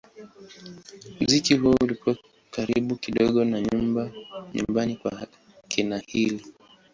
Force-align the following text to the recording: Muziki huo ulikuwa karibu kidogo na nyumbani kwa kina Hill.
Muziki 1.19 1.55
huo 1.55 1.75
ulikuwa 1.81 2.15
karibu 2.51 2.95
kidogo 2.95 3.45
na 3.45 3.61
nyumbani 4.53 4.95
kwa 4.95 5.27
kina 5.67 6.01
Hill. 6.07 6.41